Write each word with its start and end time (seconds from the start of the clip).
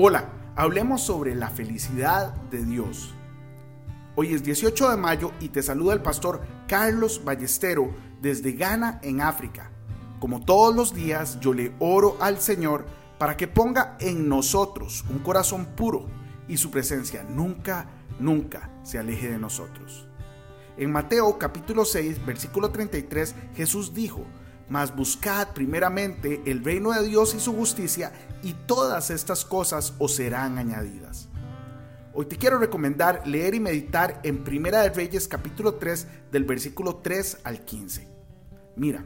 Hola, 0.00 0.28
hablemos 0.54 1.02
sobre 1.02 1.34
la 1.34 1.50
felicidad 1.50 2.32
de 2.52 2.64
Dios. 2.64 3.12
Hoy 4.14 4.32
es 4.32 4.44
18 4.44 4.90
de 4.90 4.96
mayo 4.96 5.32
y 5.40 5.48
te 5.48 5.60
saluda 5.60 5.92
el 5.92 6.02
pastor 6.02 6.40
Carlos 6.68 7.22
Ballestero 7.24 7.90
desde 8.22 8.52
Ghana 8.52 9.00
en 9.02 9.20
África. 9.20 9.72
Como 10.20 10.44
todos 10.44 10.72
los 10.72 10.94
días 10.94 11.40
yo 11.40 11.52
le 11.52 11.74
oro 11.80 12.16
al 12.20 12.38
Señor 12.38 12.86
para 13.18 13.36
que 13.36 13.48
ponga 13.48 13.96
en 13.98 14.28
nosotros 14.28 15.04
un 15.10 15.18
corazón 15.18 15.66
puro 15.74 16.06
y 16.46 16.58
su 16.58 16.70
presencia 16.70 17.24
nunca, 17.24 17.88
nunca 18.20 18.70
se 18.84 19.00
aleje 19.00 19.28
de 19.32 19.38
nosotros. 19.40 20.06
En 20.76 20.92
Mateo 20.92 21.38
capítulo 21.38 21.84
6, 21.84 22.24
versículo 22.24 22.70
33, 22.70 23.34
Jesús 23.56 23.92
dijo, 23.92 24.24
mas 24.68 24.94
buscad 24.94 25.48
primeramente 25.54 26.42
el 26.46 26.64
reino 26.64 26.92
de 26.92 27.06
Dios 27.06 27.34
y 27.34 27.40
su 27.40 27.54
justicia, 27.54 28.12
y 28.42 28.52
todas 28.52 29.10
estas 29.10 29.44
cosas 29.44 29.94
os 29.98 30.14
serán 30.14 30.58
añadidas. 30.58 31.28
Hoy 32.12 32.26
te 32.26 32.36
quiero 32.36 32.58
recomendar 32.58 33.26
leer 33.26 33.54
y 33.54 33.60
meditar 33.60 34.20
en 34.24 34.42
Primera 34.42 34.82
de 34.82 34.90
Reyes 34.90 35.28
capítulo 35.28 35.74
3 35.74 36.06
del 36.32 36.44
versículo 36.44 36.96
3 36.96 37.38
al 37.44 37.64
15. 37.64 38.08
Mira, 38.76 39.04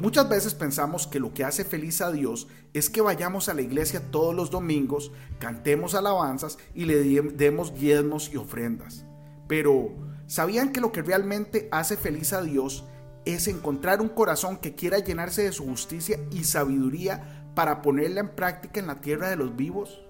muchas 0.00 0.28
veces 0.28 0.54
pensamos 0.54 1.06
que 1.06 1.20
lo 1.20 1.32
que 1.32 1.44
hace 1.44 1.64
feliz 1.64 2.00
a 2.00 2.10
Dios 2.10 2.48
es 2.72 2.90
que 2.90 3.02
vayamos 3.02 3.48
a 3.48 3.54
la 3.54 3.62
iglesia 3.62 4.10
todos 4.10 4.34
los 4.34 4.50
domingos, 4.50 5.12
cantemos 5.38 5.94
alabanzas 5.94 6.58
y 6.74 6.86
le 6.86 7.02
demos 7.04 7.74
diezmos 7.74 8.30
y 8.32 8.36
ofrendas. 8.36 9.04
Pero, 9.46 9.90
¿sabían 10.26 10.72
que 10.72 10.80
lo 10.80 10.92
que 10.92 11.02
realmente 11.02 11.68
hace 11.70 11.96
feliz 11.96 12.32
a 12.32 12.42
Dios 12.42 12.84
encontrar 13.24 14.00
un 14.00 14.08
corazón 14.08 14.58
que 14.58 14.74
quiera 14.74 14.98
llenarse 14.98 15.42
de 15.42 15.52
su 15.52 15.64
justicia 15.64 16.18
y 16.30 16.44
sabiduría 16.44 17.44
para 17.54 17.82
ponerla 17.82 18.20
en 18.20 18.30
práctica 18.30 18.80
en 18.80 18.86
la 18.86 19.00
tierra 19.00 19.30
de 19.30 19.36
los 19.36 19.56
vivos? 19.56 20.00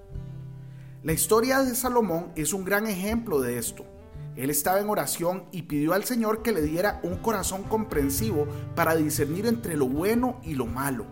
La 1.02 1.12
historia 1.12 1.62
de 1.62 1.74
Salomón 1.74 2.32
es 2.36 2.52
un 2.52 2.64
gran 2.64 2.86
ejemplo 2.86 3.40
de 3.40 3.58
esto. 3.58 3.84
Él 4.36 4.50
estaba 4.50 4.80
en 4.80 4.88
oración 4.88 5.44
y 5.50 5.62
pidió 5.62 5.92
al 5.92 6.04
Señor 6.04 6.42
que 6.42 6.52
le 6.52 6.62
diera 6.62 7.00
un 7.02 7.16
corazón 7.16 7.64
comprensivo 7.64 8.46
para 8.74 8.94
discernir 8.94 9.46
entre 9.46 9.76
lo 9.76 9.86
bueno 9.86 10.40
y 10.42 10.54
lo 10.54 10.66
malo. 10.66 11.06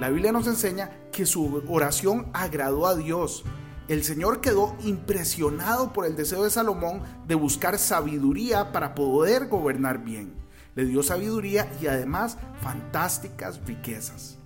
La 0.00 0.08
Biblia 0.08 0.32
nos 0.32 0.46
enseña 0.46 0.90
que 1.12 1.26
su 1.26 1.62
oración 1.68 2.30
agradó 2.32 2.86
a 2.86 2.94
Dios. 2.94 3.44
El 3.88 4.04
Señor 4.04 4.40
quedó 4.40 4.76
impresionado 4.84 5.92
por 5.92 6.06
el 6.06 6.16
deseo 6.16 6.44
de 6.44 6.50
Salomón 6.50 7.02
de 7.26 7.34
buscar 7.34 7.78
sabiduría 7.78 8.72
para 8.72 8.94
poder 8.94 9.48
gobernar 9.48 9.98
bien 9.98 10.47
le 10.78 10.84
dio 10.84 11.02
sabiduría 11.02 11.68
y 11.82 11.88
además 11.88 12.38
fantásticas 12.62 13.60
riquezas. 13.66 14.38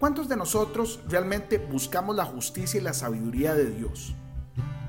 ¿Cuántos 0.00 0.28
de 0.28 0.34
nosotros 0.34 0.98
realmente 1.08 1.58
buscamos 1.58 2.16
la 2.16 2.24
justicia 2.24 2.80
y 2.80 2.82
la 2.82 2.92
sabiduría 2.92 3.54
de 3.54 3.70
Dios? 3.70 4.16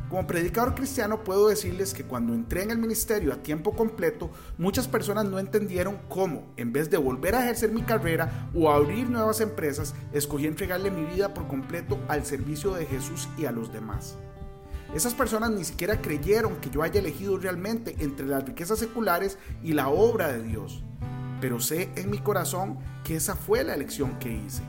Como 0.10 0.26
predicador 0.26 0.74
cristiano 0.74 1.24
puedo 1.24 1.48
decirles 1.48 1.94
que 1.94 2.06
cuando 2.06 2.34
entré 2.34 2.64
en 2.64 2.72
el 2.72 2.80
ministerio 2.80 3.32
a 3.34 3.44
tiempo 3.44 3.76
completo, 3.76 4.32
muchas 4.58 4.88
personas 4.88 5.26
no 5.26 5.38
entendieron 5.38 6.00
cómo, 6.10 6.52
en 6.58 6.74
vez 6.74 6.90
de 6.90 6.98
volver 6.98 7.36
a 7.36 7.44
ejercer 7.44 7.72
mi 7.72 7.84
carrera 7.84 8.50
o 8.56 8.72
abrir 8.72 9.12
nuevas 9.12 9.42
empresas, 9.42 9.94
escogí 10.12 10.48
entregarle 10.48 10.90
mi 10.90 11.06
vida 11.06 11.36
por 11.36 11.48
completo 11.48 12.00
al 12.08 12.26
servicio 12.26 12.74
de 12.74 12.88
Jesús 12.88 13.30
y 13.38 13.46
a 13.46 13.52
los 13.52 13.72
demás. 13.72 14.18
Esas 14.96 15.16
personas 15.16 15.50
ni 15.50 15.64
siquiera 15.64 16.02
creyeron 16.02 16.58
que 16.58 16.70
yo 16.70 16.84
haya 16.84 17.00
elegido 17.00 17.38
realmente 17.40 17.96
entre 18.00 18.28
las 18.28 18.46
riquezas 18.46 18.78
seculares 18.78 19.40
y 19.64 19.74
la 19.74 19.88
obra 19.88 20.32
de 20.32 20.44
Dios. 20.44 20.84
Pero 21.42 21.60
sé 21.60 21.90
en 21.96 22.12
mi 22.12 22.20
corazón 22.20 22.78
que 23.04 23.16
esa 23.16 23.36
fue 23.36 23.64
la 23.64 23.74
elección 23.74 24.20
que 24.20 24.32
hice. 24.32 24.62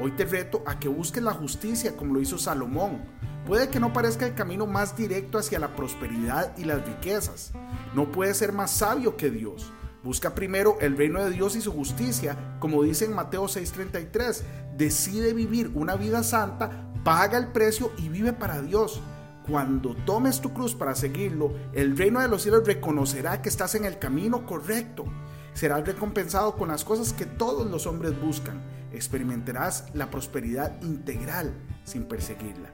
Hoy 0.00 0.12
te 0.12 0.24
reto 0.24 0.62
a 0.66 0.78
que 0.78 0.88
busques 0.88 1.22
la 1.22 1.32
justicia 1.32 1.96
como 1.96 2.14
lo 2.14 2.20
hizo 2.20 2.38
Salomón. 2.38 3.02
Puede 3.44 3.68
que 3.68 3.80
no 3.80 3.92
parezca 3.92 4.24
el 4.24 4.34
camino 4.34 4.66
más 4.66 4.96
directo 4.96 5.36
hacia 5.36 5.58
la 5.58 5.74
prosperidad 5.74 6.56
y 6.56 6.64
las 6.64 6.86
riquezas. 6.86 7.52
No 7.92 8.12
puedes 8.12 8.36
ser 8.36 8.52
más 8.52 8.70
sabio 8.70 9.16
que 9.16 9.30
Dios. 9.30 9.72
Busca 10.04 10.32
primero 10.34 10.78
el 10.80 10.96
reino 10.96 11.22
de 11.24 11.30
Dios 11.30 11.56
y 11.56 11.60
su 11.60 11.72
justicia, 11.72 12.56
como 12.60 12.84
dice 12.84 13.04
en 13.04 13.14
Mateo 13.14 13.48
6:33. 13.48 14.44
Decide 14.76 15.34
vivir 15.34 15.72
una 15.74 15.96
vida 15.96 16.22
santa, 16.22 16.92
paga 17.02 17.36
el 17.36 17.48
precio 17.48 17.92
y 17.98 18.08
vive 18.08 18.32
para 18.32 18.62
Dios. 18.62 19.02
Cuando 19.50 19.96
tomes 20.06 20.40
tu 20.40 20.52
cruz 20.52 20.76
para 20.76 20.94
seguirlo, 20.94 21.52
el 21.72 21.96
reino 21.96 22.20
de 22.20 22.28
los 22.28 22.42
cielos 22.42 22.64
reconocerá 22.64 23.42
que 23.42 23.48
estás 23.48 23.74
en 23.74 23.84
el 23.84 23.98
camino 23.98 24.46
correcto. 24.46 25.06
Serás 25.54 25.84
recompensado 25.84 26.54
con 26.54 26.68
las 26.68 26.84
cosas 26.84 27.12
que 27.12 27.26
todos 27.26 27.68
los 27.68 27.88
hombres 27.88 28.12
buscan. 28.22 28.62
Experimentarás 28.92 29.86
la 29.92 30.08
prosperidad 30.08 30.80
integral 30.82 31.52
sin 31.82 32.04
perseguirla. 32.04 32.70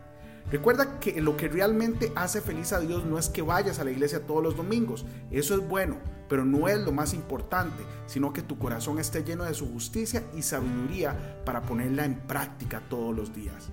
Recuerda 0.53 1.01
que 1.01 1.19
lo 1.23 1.39
que 1.39 1.49
realmente 1.49 2.13
hace 2.15 2.43
feliz 2.43 2.75
a 2.75 2.81
Dios 2.81 3.07
no 3.07 3.19
es 3.19 3.31
que 3.31 3.41
vayas 3.41 3.79
a 3.79 3.85
la 3.85 3.91
iglesia 3.91 4.27
todos 4.27 4.43
los 4.43 4.55
domingos, 4.55 5.07
eso 5.31 5.55
es 5.55 5.67
bueno, 5.67 5.97
pero 6.29 6.45
no 6.45 6.69
es 6.69 6.79
lo 6.79 6.93
más 6.93 7.15
importante, 7.15 7.83
sino 8.07 8.35
que 8.35 8.43
tu 8.43 8.59
corazón 8.59 8.99
esté 8.99 9.25
lleno 9.25 9.45
de 9.45 9.55
su 9.55 9.67
justicia 9.73 10.25
y 10.37 10.43
sabiduría 10.43 11.43
para 11.47 11.63
ponerla 11.63 12.05
en 12.05 12.21
práctica 12.27 12.83
todos 12.91 13.17
los 13.17 13.35
días. 13.35 13.71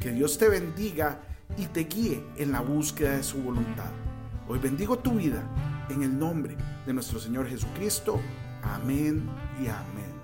Que 0.00 0.10
Dios 0.10 0.38
te 0.38 0.48
bendiga 0.48 1.20
y 1.56 1.66
te 1.66 1.84
guíe 1.84 2.24
en 2.36 2.52
la 2.52 2.60
búsqueda 2.60 3.16
de 3.16 3.22
su 3.22 3.42
voluntad. 3.42 3.90
Hoy 4.48 4.58
bendigo 4.58 4.98
tu 4.98 5.12
vida 5.12 5.42
en 5.88 6.02
el 6.02 6.18
nombre 6.18 6.56
de 6.86 6.92
nuestro 6.92 7.18
Señor 7.18 7.48
Jesucristo. 7.48 8.20
Amén 8.62 9.28
y 9.60 9.68
amén. 9.68 10.15